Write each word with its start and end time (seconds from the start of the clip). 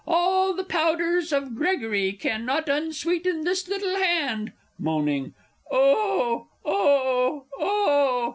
All 0.07 0.55
the 0.55 0.63
powders 0.63 1.31
of 1.31 1.53
Gregory 1.55 2.13
cannot 2.13 2.67
unsweeten 2.67 3.43
this 3.43 3.67
little 3.67 3.97
hand... 3.97 4.51
(Moaning.) 4.79 5.35
Oh, 5.69 6.47
oh, 6.65 7.45
oh! 7.59 8.29